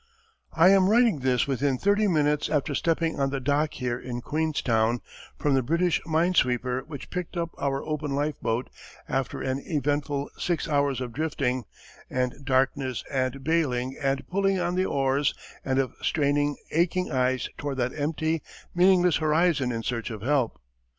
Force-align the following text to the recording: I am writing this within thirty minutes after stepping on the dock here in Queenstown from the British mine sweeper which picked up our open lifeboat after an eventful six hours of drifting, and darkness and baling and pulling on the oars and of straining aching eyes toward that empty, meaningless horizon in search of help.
I 0.55 0.69
am 0.69 0.89
writing 0.89 1.19
this 1.19 1.45
within 1.45 1.77
thirty 1.77 2.07
minutes 2.07 2.49
after 2.49 2.73
stepping 2.73 3.19
on 3.19 3.29
the 3.29 3.39
dock 3.39 3.75
here 3.75 3.99
in 3.99 4.19
Queenstown 4.21 4.99
from 5.37 5.53
the 5.53 5.61
British 5.61 6.01
mine 6.07 6.33
sweeper 6.33 6.81
which 6.87 7.11
picked 7.11 7.37
up 7.37 7.51
our 7.59 7.83
open 7.85 8.15
lifeboat 8.15 8.71
after 9.07 9.43
an 9.43 9.61
eventful 9.63 10.31
six 10.39 10.67
hours 10.67 11.01
of 11.01 11.13
drifting, 11.13 11.65
and 12.09 12.33
darkness 12.43 13.03
and 13.11 13.43
baling 13.43 13.95
and 14.01 14.27
pulling 14.27 14.59
on 14.59 14.73
the 14.73 14.85
oars 14.85 15.35
and 15.63 15.77
of 15.77 15.93
straining 16.01 16.55
aching 16.71 17.11
eyes 17.11 17.47
toward 17.59 17.77
that 17.77 17.93
empty, 17.95 18.41
meaningless 18.73 19.17
horizon 19.17 19.71
in 19.71 19.83
search 19.83 20.09
of 20.09 20.23
help. 20.23 20.57